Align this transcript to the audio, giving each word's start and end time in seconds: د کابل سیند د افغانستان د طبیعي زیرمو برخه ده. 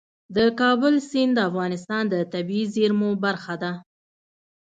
د 0.35 0.37
کابل 0.59 0.93
سیند 1.09 1.31
د 1.35 1.39
افغانستان 1.49 2.03
د 2.09 2.15
طبیعي 2.33 2.65
زیرمو 2.75 3.09
برخه 3.25 3.55
ده. 3.63 3.71